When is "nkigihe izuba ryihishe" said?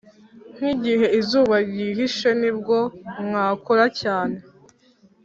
0.55-2.29